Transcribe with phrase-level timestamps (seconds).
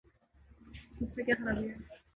[1.01, 1.75] اس میں کیا خرابی ہے؟